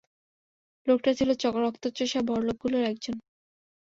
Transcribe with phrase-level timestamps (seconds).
[0.87, 1.29] লোকটা ছিল
[1.57, 3.15] রক্তচোষা বড়লোকগুলোর একজন।